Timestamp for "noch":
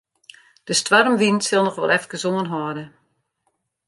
1.65-1.79